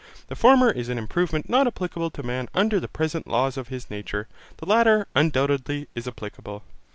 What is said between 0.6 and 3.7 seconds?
is an improvement not applicable to man under the present laws of